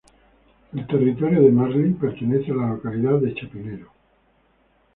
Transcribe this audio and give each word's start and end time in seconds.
El 0.75 0.87
territorio 0.87 1.43
de 1.43 1.51
Marly 1.51 1.93
pertenece 1.93 2.49
a 2.51 2.55
la 2.55 2.69
localidad 2.69 3.19
de 3.19 3.35
Chapinero. 3.35 3.91